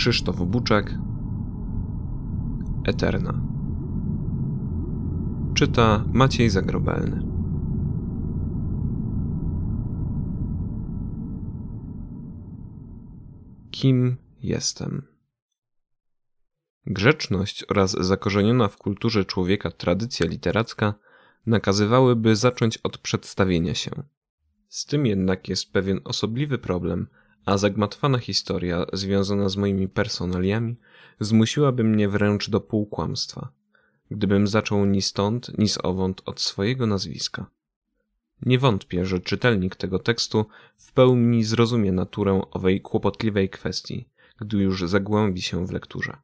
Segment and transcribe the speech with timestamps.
[0.00, 0.94] Krzysztof Buczek
[2.84, 3.42] Eterna
[5.54, 7.22] Czyta Maciej Zagrobelny
[13.70, 15.02] Kim jestem?
[16.86, 20.94] Grzeczność oraz zakorzeniona w kulturze człowieka tradycja literacka
[21.46, 23.90] nakazywałyby zacząć od przedstawienia się.
[24.68, 27.06] Z tym jednak jest pewien osobliwy problem,
[27.44, 30.76] a zagmatwana historia związana z moimi personaliami
[31.20, 33.52] zmusiłaby mnie wręcz do półkłamstwa,
[34.10, 37.46] gdybym zaczął ni stąd, ni z owąd od swojego nazwiska.
[38.42, 44.08] Nie wątpię, że czytelnik tego tekstu w pełni zrozumie naturę owej kłopotliwej kwestii,
[44.40, 46.16] gdy już zagłębi się w lekturze.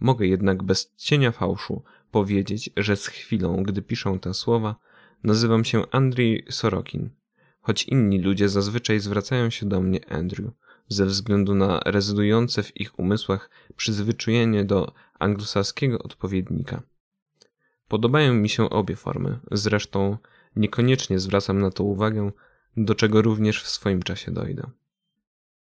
[0.00, 4.76] Mogę jednak bez cienia fałszu powiedzieć, że z chwilą, gdy piszę te słowa,
[5.24, 7.10] nazywam się Andrzej Sorokin,
[7.60, 10.50] choć inni ludzie zazwyczaj zwracają się do mnie Andrew,
[10.88, 16.82] ze względu na rezydujące w ich umysłach przyzwyczajenie do anglosaskiego odpowiednika.
[17.88, 20.16] Podobają mi się obie formy, zresztą
[20.56, 22.30] niekoniecznie zwracam na to uwagę,
[22.76, 24.70] do czego również w swoim czasie dojdę.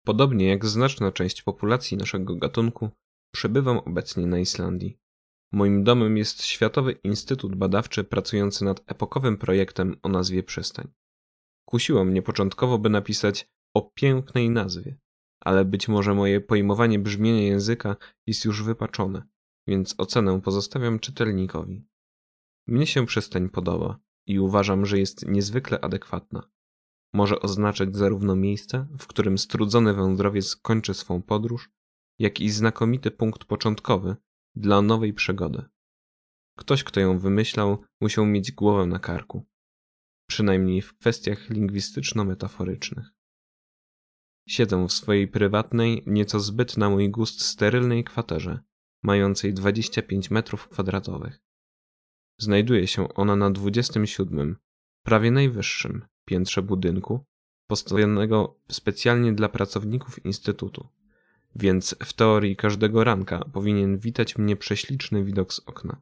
[0.04, 2.90] Podobnie jak znaczna część populacji naszego gatunku,
[3.32, 4.98] przebywam obecnie na Islandii.
[5.52, 10.88] Moim domem jest Światowy Instytut Badawczy pracujący nad epokowym projektem o nazwie Przystań.
[11.70, 14.98] Kusiło mnie początkowo, by napisać o pięknej nazwie,
[15.39, 17.95] ale być może moje pojmowanie brzmienia języka
[18.28, 19.28] jest już wypaczone,
[19.67, 21.88] więc ocenę pozostawiam czytelnikowi.
[22.67, 26.50] Mnie się przystań podoba i uważam, że jest niezwykle adekwatna.
[27.14, 31.70] Może oznaczać zarówno miejsce, w którym strudzony wędrowiec kończy swą podróż,
[32.20, 34.16] jak i znakomity punkt początkowy
[34.56, 35.64] dla nowej przygody.
[36.58, 39.45] Ktoś, kto ją wymyślał, musiał mieć głowę na karku
[40.30, 43.06] przynajmniej w kwestiach lingwistyczno-metaforycznych.
[44.48, 48.60] Siedzę w swojej prywatnej, nieco zbyt na mój gust sterylnej kwaterze,
[49.04, 51.42] mającej 25 metrów kwadratowych.
[52.38, 54.56] Znajduje się ona na 27,
[55.04, 57.26] prawie najwyższym piętrze budynku,
[57.68, 60.88] postawionego specjalnie dla pracowników Instytutu,
[61.56, 66.02] więc w teorii każdego ranka powinien witać mnie prześliczny widok z okna.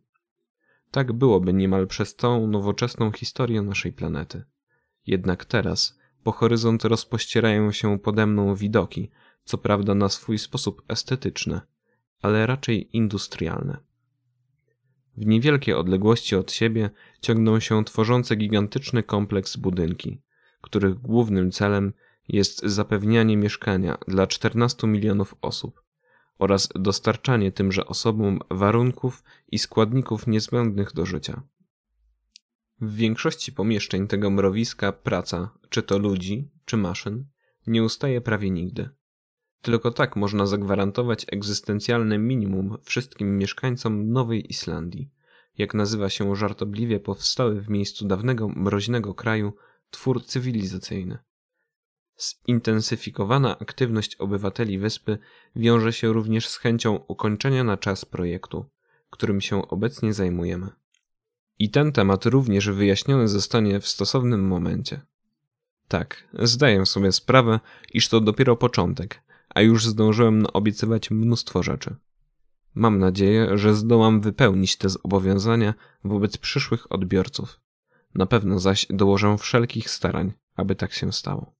[0.92, 4.44] Tak byłoby niemal przez całą nowoczesną historię naszej planety.
[5.08, 9.12] Jednak teraz po horyzont rozpościerają się pode mną widoki,
[9.44, 11.62] co prawda na swój sposób estetyczne,
[12.22, 13.78] ale raczej industrialne.
[15.18, 16.90] W niewielkie odległości od siebie
[17.22, 20.22] ciągną się tworzące gigantyczny kompleks budynki,
[20.62, 21.94] których głównym celem
[22.28, 25.87] jest zapewnianie mieszkania dla 14 milionów osób
[26.38, 31.42] oraz dostarczanie tymże osobom warunków i składników niezbędnych do życia.
[32.82, 37.26] W większości pomieszczeń tego mrowiska praca, czy to ludzi, czy maszyn,
[37.68, 38.90] nie ustaje prawie nigdy.
[39.62, 45.12] Tylko tak można zagwarantować egzystencjalne minimum wszystkim mieszkańcom Nowej Islandii,
[45.58, 49.54] jak nazywa się żartobliwie powstały w miejscu dawnego mroźnego kraju
[49.90, 51.18] twór cywilizacyjny.
[52.20, 55.18] Zintensyfikowana aktywność obywateli wyspy
[55.56, 58.66] wiąże się również z chęcią ukończenia na czas projektu,
[59.10, 60.70] którym się obecnie zajmujemy.
[61.60, 65.02] I ten temat również wyjaśniony zostanie w stosownym momencie.
[65.88, 67.60] Tak, zdaję sobie sprawę,
[67.94, 71.96] iż to dopiero początek, a już zdążyłem naobiecywać mnóstwo rzeczy.
[72.76, 75.74] Mam nadzieję, że zdołam wypełnić te zobowiązania
[76.04, 77.60] wobec przyszłych odbiorców.
[78.16, 81.57] Na pewno zaś dołożę wszelkich starań, aby tak się stało.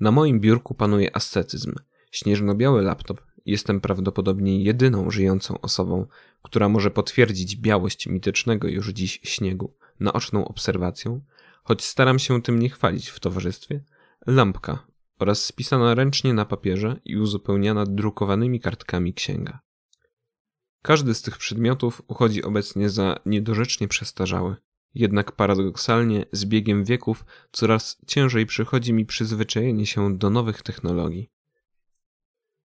[0.00, 1.74] Na moim biurku panuje ascetyzm.
[2.10, 3.22] Śnieżno-biały laptop.
[3.46, 6.06] Jestem prawdopodobnie jedyną żyjącą osobą,
[6.42, 11.20] która może potwierdzić białość mitycznego już dziś śniegu naoczną obserwacją,
[11.64, 13.84] choć staram się tym nie chwalić w towarzystwie.
[14.26, 14.86] Lampka
[15.18, 19.60] oraz spisana ręcznie na papierze i uzupełniana drukowanymi kartkami księga.
[20.82, 24.56] Każdy z tych przedmiotów uchodzi obecnie za niedorzecznie przestarzały.
[24.94, 31.30] Jednak paradoksalnie z biegiem wieków coraz ciężej przychodzi mi przyzwyczajenie się do nowych technologii.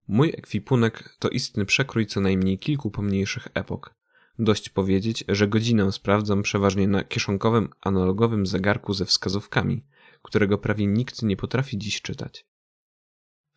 [0.08, 3.94] Mój ekwipunek to istny przekrój co najmniej kilku pomniejszych epok.
[4.38, 9.84] Dość powiedzieć, że godzinę sprawdzam przeważnie na kieszonkowym analogowym zegarku ze wskazówkami,
[10.22, 12.46] którego prawie nikt nie potrafi dziś czytać.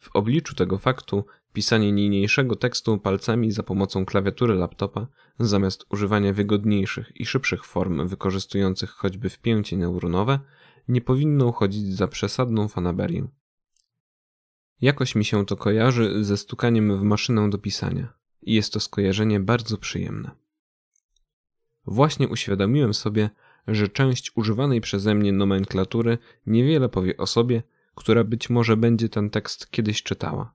[0.01, 5.07] W obliczu tego faktu pisanie niniejszego tekstu palcami za pomocą klawiatury laptopa,
[5.39, 10.39] zamiast używania wygodniejszych i szybszych form wykorzystujących choćby wpięcie neuronowe,
[10.87, 13.27] nie powinno uchodzić za przesadną fanaberię.
[14.81, 19.39] Jakoś mi się to kojarzy ze stukaniem w maszynę do pisania i jest to skojarzenie
[19.39, 20.31] bardzo przyjemne.
[21.85, 23.29] Właśnie uświadomiłem sobie,
[23.67, 27.63] że część używanej przeze mnie nomenklatury niewiele powie o sobie,
[28.01, 30.53] która być może będzie ten tekst kiedyś czytała.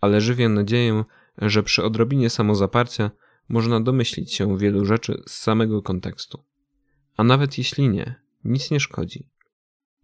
[0.00, 1.04] ale żywię nadzieję,
[1.38, 3.10] że przy odrobinie samozaparcia
[3.48, 6.44] można domyślić się wielu rzeczy z samego kontekstu.
[7.16, 8.14] A nawet jeśli nie,
[8.44, 9.28] nic nie szkodzi.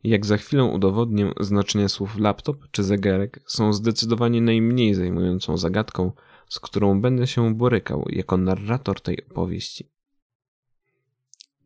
[0.05, 6.13] Jak za chwilę udowodnię, znaczenia słów laptop czy zegarek są zdecydowanie najmniej zajmującą zagadką,
[6.49, 9.94] z którą będę się borykał jako narrator tej opowieści.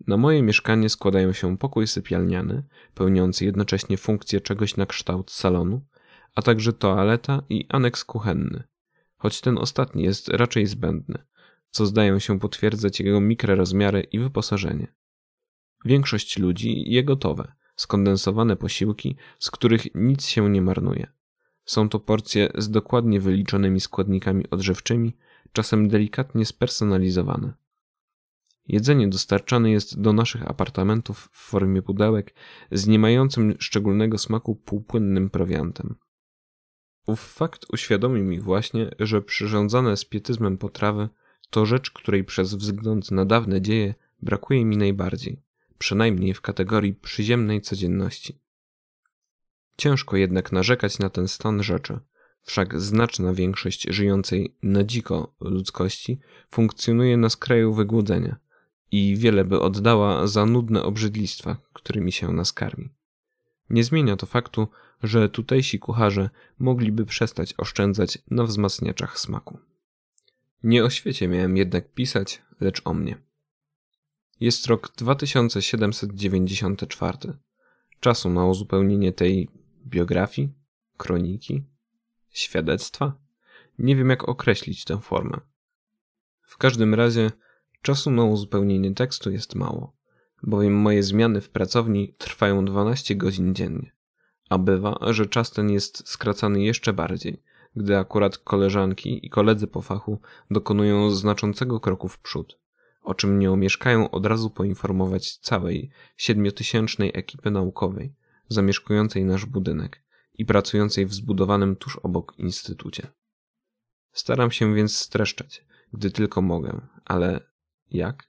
[0.08, 2.62] Na moje mieszkanie składają się pokój sypialniany,
[2.94, 5.81] pełniący jednocześnie funkcję czegoś na kształt salonu,
[6.34, 8.62] a także toaleta i aneks kuchenny,
[9.16, 11.19] choć ten ostatni jest raczej zbędny,
[11.70, 14.87] co zdają się potwierdzać jego mikrorozmiary i wyposażenie.
[15.84, 21.06] Większość ludzi je gotowe, skondensowane posiłki, z których nic się nie marnuje.
[21.64, 25.16] Są to porcje z dokładnie wyliczonymi składnikami odżywczymi,
[25.52, 27.68] czasem delikatnie spersonalizowane.
[28.69, 32.35] Jedzenie dostarczane jest do naszych apartamentów w formie pudełek
[32.73, 35.94] z nie mającym szczególnego smaku półpłynnym prowiantem.
[37.06, 40.06] Ów fakt uświadomił mi właśnie, że przyrządzane z
[40.59, 41.09] potrawy
[41.50, 45.43] to rzecz, której przez wzgląd na dawne dzieje brakuje mi najbardziej,
[45.79, 48.41] przynajmniej w kategorii przyziemnej codzienności.
[49.76, 52.00] Ciężko jednak narzekać na ten stan rzeczy,
[52.43, 56.20] wszak znaczna większość żyjącej na dziko ludzkości
[56.50, 58.37] funkcjonuje na skraju wygłudzenia
[58.90, 62.88] i wiele by oddała za nudne obrzydlistwa, którymi się nas karmi.
[63.70, 64.69] Nie zmienia to faktu,
[65.02, 69.58] że tutejsi kucharze mogliby przestać oszczędzać na wzmacniaczach smaku.
[70.62, 73.19] Nie o świecie miałem jednak pisać, lecz o mnie.
[74.40, 77.19] Jest rok 2794.
[78.00, 79.49] Czasu na uzupełnienie tej
[79.87, 80.52] biografii,
[80.96, 81.64] kroniki,
[82.31, 83.14] świadectwa?
[83.79, 85.41] Nie wiem, jak określić tę formę.
[86.43, 87.31] W każdym razie
[87.82, 89.96] czasu na uzupełnienie tekstu jest mało,
[90.42, 93.92] bowiem moje zmiany w pracowni trwają 12 godzin dziennie.
[94.48, 97.42] A bywa, że czas ten jest skracany jeszcze bardziej,
[97.76, 100.20] gdy akurat koleżanki i koledzy po fachu
[100.50, 102.58] dokonują znaczącego kroku w przód,
[103.02, 108.14] o czym nie omieszkają od razu poinformować całej siedmiotysięcznej ekipy naukowej
[108.48, 110.02] zamieszkującej nasz budynek
[110.34, 113.06] i pracującej w zbudowanym tuż obok instytucie.
[114.12, 117.40] Staram się więc streszczać, gdy tylko mogę, ale
[117.90, 118.29] jak?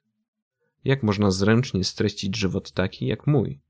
[0.83, 3.61] Jak można zręcznie streścić żywot taki jak mój?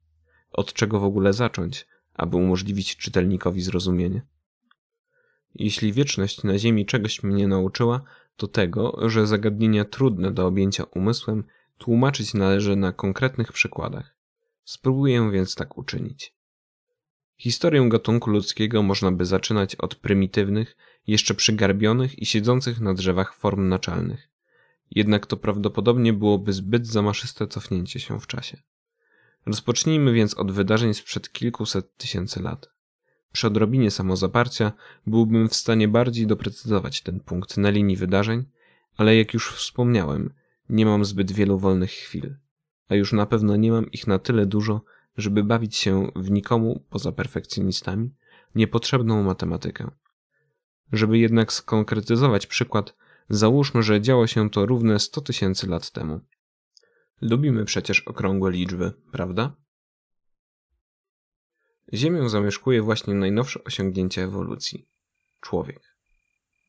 [0.52, 4.22] Od czego w ogóle zacząć, aby umożliwić czytelnikowi zrozumienie?
[5.56, 8.02] Jeśli wieczność na Ziemi czegoś mnie nauczyła,
[8.38, 11.44] to tego, że zagadnienia trudne do objęcia umysłem
[11.78, 14.16] tłumaczyć należy na konkretnych przykładach.
[14.64, 16.34] Spróbuję więc tak uczynić.
[17.38, 20.78] Historię gatunku ludzkiego można by zaczynać od prymitywnych,
[21.08, 24.30] jeszcze przygarbionych i siedzących na drzewach form naczelnych.
[24.92, 28.58] Jednak to prawdopodobnie byłoby zbyt zamaszyste cofnięcie się w czasie.
[29.46, 32.70] Rozpocznijmy więc od wydarzeń sprzed kilkuset tysięcy lat.
[33.32, 34.72] Przy odrobinie samozaparcia
[35.08, 38.46] byłbym w stanie bardziej doprecyzować ten punkt na linii wydarzeń,
[38.98, 40.34] ale jak już wspomniałem,
[40.70, 42.36] nie mam zbyt wielu wolnych chwil,
[42.90, 44.82] a już na pewno nie mam ich na tyle dużo,
[45.18, 48.16] żeby bawić się w nikomu, poza perfekcjonistami,
[48.56, 49.92] niepotrzebną matematykę.
[50.92, 52.96] Żeby jednak skonkretyzować przykład,
[53.30, 56.22] załóżmy, że działo się to równe 100 tysięcy lat temu.
[57.22, 59.56] Lubimy przecież okrągłe liczby, prawda?
[61.94, 64.88] Ziemię zamieszkuje właśnie najnowsze osiągnięcie ewolucji
[65.42, 65.96] człowiek.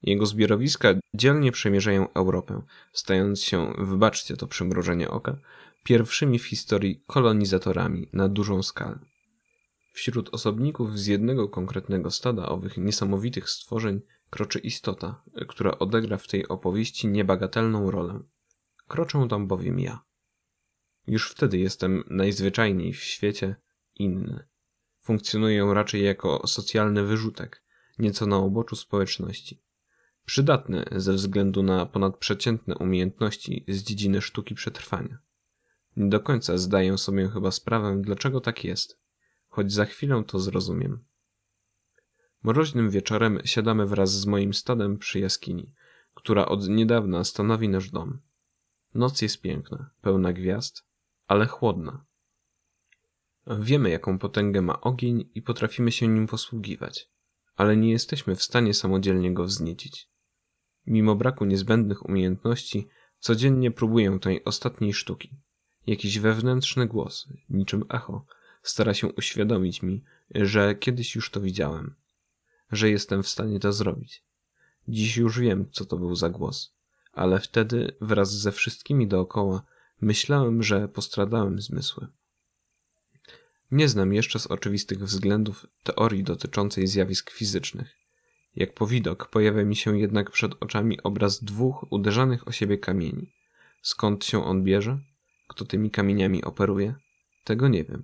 [0.02, 5.36] Jego zbiorowiska dzielnie przemierzają Europę, stając się, wybaczcie to przymrużenie oka,
[5.84, 8.98] pierwszymi w historii kolonizatorami na dużą skalę.
[9.92, 16.48] Wśród osobników z jednego konkretnego stada owych niesamowitych stworzeń kroczy istota, która odegra w tej
[16.48, 18.20] opowieści niebagatelną rolę.
[18.88, 20.04] Kroczę tam bowiem ja.
[21.06, 23.56] Już wtedy jestem najzwyczajniej w świecie
[23.94, 24.44] inny.
[25.00, 27.62] Funkcjonuję raczej jako socjalny wyrzutek,
[27.98, 29.62] nieco na uboczu społeczności.
[30.24, 35.18] Przydatny ze względu na ponadprzeciętne umiejętności z dziedziny sztuki przetrwania.
[35.96, 39.00] Nie do końca zdaję sobie chyba sprawę, dlaczego tak jest,
[39.48, 41.04] choć za chwilę to zrozumiem.
[42.42, 45.74] Mroźnym wieczorem siadamy wraz z moim stadem przy jaskini,
[46.14, 48.18] która od niedawna stanowi nasz dom.
[48.94, 50.84] Noc jest piękna, pełna gwiazd,
[51.28, 52.04] ale chłodna.
[53.46, 57.10] Wiemy, jaką potęgę ma ogień i potrafimy się nim posługiwać,
[57.56, 60.08] ale nie jesteśmy w stanie samodzielnie go wzniecić.
[60.86, 65.30] Mimo braku niezbędnych umiejętności, codziennie próbuję tej ostatniej sztuki.
[65.86, 68.24] Jakiś wewnętrzny głos, niczym echo,
[68.62, 70.02] stara się uświadomić mi,
[70.34, 71.94] że kiedyś już to widziałem,
[72.72, 74.22] że jestem w stanie to zrobić.
[74.88, 76.74] Dziś już wiem, co to był za głos,
[77.12, 79.62] ale wtedy wraz ze wszystkimi dookoła
[80.00, 82.06] myślałem, że postradałem zmysły.
[83.70, 87.96] Nie znam jeszcze z oczywistych względów teorii dotyczącej zjawisk fizycznych.
[88.56, 93.32] Jak po widok pojawia mi się jednak przed oczami obraz dwóch uderzanych o siebie kamieni.
[93.82, 94.98] Skąd się on bierze?
[95.48, 96.94] Kto tymi kamieniami operuje?
[97.44, 98.02] Tego nie wiem.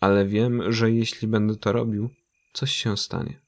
[0.00, 2.10] Ale wiem, że jeśli będę to robił,
[2.52, 3.40] coś się stanie.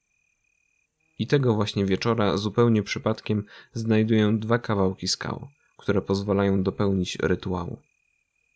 [1.19, 7.79] I tego właśnie wieczora zupełnie przypadkiem znajduję dwa kawałki skał, które pozwalają dopełnić rytuału.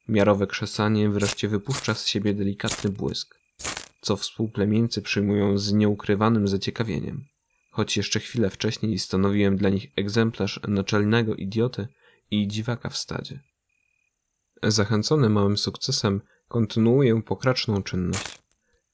[0.09, 3.35] Miarowe krzesanie wreszcie wypuszcza z siebie delikatny błysk,
[4.01, 7.25] co współplemieńcy przyjmują z nieukrywanym zaciekawieniem,
[7.71, 11.89] choć jeszcze chwilę wcześniej stanowiłem dla nich egzemplarz naczelnego idioty
[12.31, 13.41] i dziwaka w stadzie.
[14.63, 18.39] Zachęcony małym sukcesem, kontynuuję pokraczną czynność.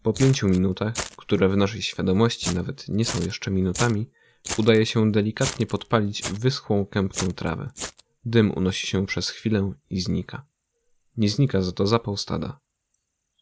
[0.02, 0.94] Po pięciu minutach,
[1.26, 4.10] które w naszej świadomości nawet nie są jeszcze minutami,
[4.58, 7.70] udaje się delikatnie podpalić wyschłą kępkę trawę.
[8.24, 10.46] Dym unosi się przez chwilę i znika.
[11.16, 12.60] Nie znika za to zapał stada.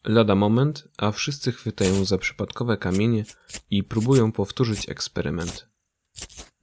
[0.05, 3.25] Lada moment, a wszyscy chwytają za przypadkowe kamienie
[3.69, 5.67] i próbują powtórzyć eksperyment.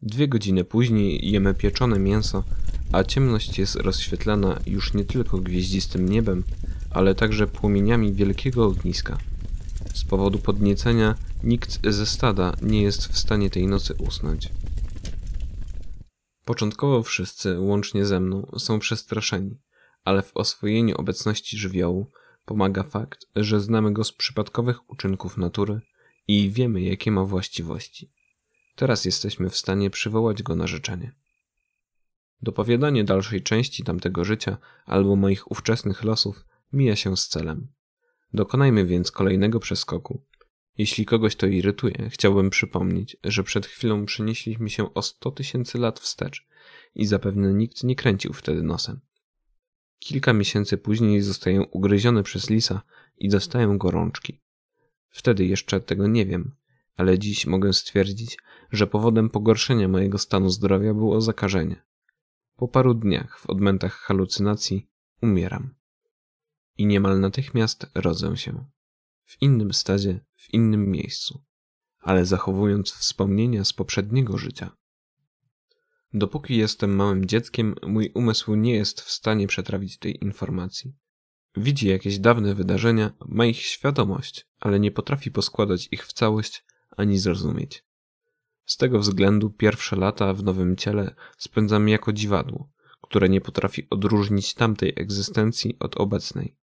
[0.03, 2.45] Dwie godziny później jemy pieczone mięso,
[2.93, 6.45] a ciemność jest rozświetlana już nie tylko gwieździstym niebem,
[6.91, 9.19] ale także płomieniami wielkiego ogniska.
[9.95, 14.49] Z powodu podniecenia nikt ze stada nie jest w stanie tej nocy usnąć.
[16.45, 19.59] Początkowo wszyscy, łącznie ze mną, są przestraszeni,
[20.05, 22.07] ale w oswojeniu obecności żywiołu
[22.45, 25.81] pomaga fakt, że znamy go z przypadkowych uczynków natury
[26.29, 28.11] i wiemy, jakie ma właściwości.
[28.77, 31.13] Teraz jesteśmy w stanie przywołać go na życzenie.
[32.43, 34.57] Dopowiadanie dalszej części tamtego życia
[34.87, 37.69] albo moich ówczesnych losów mija się z celem.
[38.35, 40.25] Dokonajmy więc kolejnego przeskoku.
[40.79, 46.01] Jeśli kogoś to irytuje, chciałbym przypomnieć, że przed chwilą przenieśliśmy się o 100 tysięcy lat
[46.01, 46.47] wstecz
[46.95, 49.01] i zapewne nikt nie kręcił wtedy nosem.
[49.99, 52.83] Kilka miesięcy później zostaję ugryziony przez lisa
[53.19, 54.41] i dostaję gorączki.
[55.09, 56.55] Wtedy jeszcze tego nie wiem,
[56.97, 58.39] ale dziś mogę stwierdzić,
[58.73, 61.83] że powodem pogorszenia mojego stanu zdrowia było zakażenie.
[62.57, 64.89] Po paru dniach w odmętach halucynacji
[65.23, 65.80] umieram.
[66.81, 68.65] I niemal natychmiast rodzę się.
[69.25, 71.45] W innym stadzie, w innym miejscu,
[71.99, 74.77] ale zachowując wspomnienia z poprzedniego życia.
[76.13, 80.97] Dopóki jestem małym dzieckiem, mój umysł nie jest w stanie przetrawić tej informacji.
[81.57, 86.65] Widzi jakieś dawne wydarzenia, ma ich świadomość, ale nie potrafi poskładać ich w całość
[86.97, 87.85] ani zrozumieć.
[88.65, 92.71] Z tego względu pierwsze lata w nowym ciele spędzam jako dziwadło,
[93.03, 96.61] które nie potrafi odróżnić tamtej egzystencji od obecnej,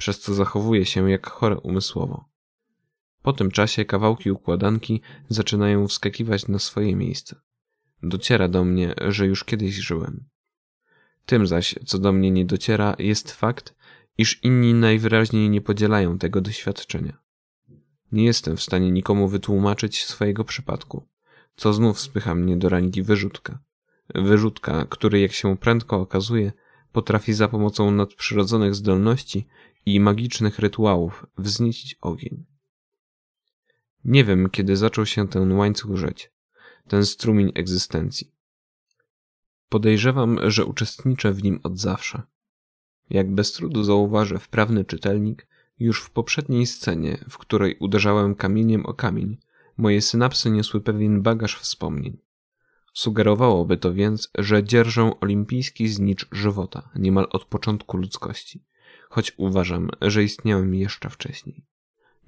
[0.00, 2.24] przez co zachowuje się jak chore umysłowo.
[3.22, 7.40] Po tym czasie kawałki układanki zaczynają wskakiwać na swoje miejsce.
[8.02, 10.24] Dociera do mnie, że już kiedyś żyłem.
[11.26, 13.74] Tym zaś, co do mnie nie dociera, jest fakt,
[14.18, 17.18] iż inni najwyraźniej nie podzielają tego doświadczenia.
[18.12, 21.08] Nie jestem w stanie nikomu wytłumaczyć swojego przypadku,
[21.56, 23.58] co znów spycha mnie do rangi wyrzutka.
[24.14, 26.52] Wyrzutka, który, jak się prędko okazuje,
[26.92, 29.46] potrafi za pomocą nadprzyrodzonych zdolności
[29.86, 32.44] i magicznych rytuałów wzniecić ogień.
[34.04, 36.32] Nie wiem, kiedy zaczął się ten łańcuch rzeć,
[36.88, 38.32] ten strumień egzystencji.
[39.68, 42.22] Podejrzewam, że uczestniczę w nim od zawsze.
[43.10, 45.46] Jak bez trudu zauważy wprawny czytelnik,
[45.78, 49.38] już w poprzedniej scenie, w której uderzałem kamieniem o kamień,
[49.76, 52.18] moje synapsy niosły pewien bagaż wspomnień.
[52.92, 58.64] Sugerowałoby to więc, że dzierżę olimpijski znicz żywota niemal od początku ludzkości,
[59.08, 61.66] choć uważam, że istniałem jeszcze wcześniej.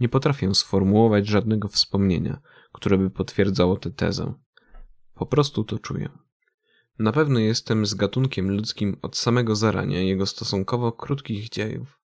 [0.01, 2.41] Nie potrafię sformułować żadnego wspomnienia,
[2.73, 4.35] które by potwierdzało tę tezę.
[5.15, 6.09] Po prostu to czuję.
[6.99, 12.01] Na pewno jestem z gatunkiem ludzkim od samego zarania jego stosunkowo krótkich dziejów.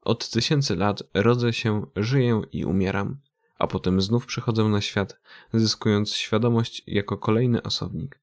[0.00, 3.20] Od tysięcy lat rodzę się, żyję i umieram,
[3.58, 5.20] a potem znów przychodzę na świat,
[5.52, 8.20] zyskując świadomość jako kolejny osobnik.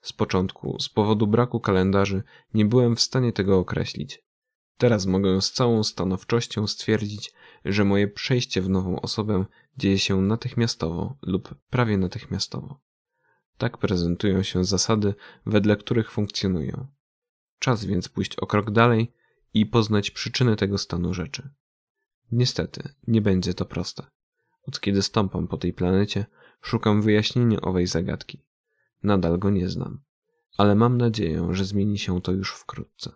[0.00, 2.22] Z początku, z powodu braku kalendarzy,
[2.54, 4.24] nie byłem w stanie tego określić.
[4.76, 7.32] Teraz mogę z całą stanowczością stwierdzić,
[7.64, 9.44] że moje przejście w nową osobę
[9.76, 12.80] dzieje się natychmiastowo lub prawie natychmiastowo.
[13.58, 15.14] Tak prezentują się zasady,
[15.46, 16.86] wedle których funkcjonują.
[17.58, 19.12] Czas więc pójść o krok dalej
[19.54, 21.50] i poznać przyczynę tego stanu rzeczy.
[22.32, 24.06] Niestety, nie będzie to proste.
[24.68, 26.26] Od kiedy stąpam po tej planecie,
[26.60, 28.38] szukam wyjaśnienia owej zagadki.
[29.02, 30.00] Nadal go nie znam,
[30.58, 33.12] ale mam nadzieję, że zmieni się to już wkrótce.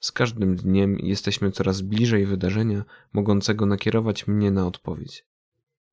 [0.00, 5.26] Z każdym dniem jesteśmy coraz bliżej wydarzenia mogącego nakierować mnie na odpowiedź.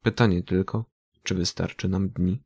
[0.01, 0.85] Pytanie tylko,
[1.23, 2.43] czy wystarczy nam dni?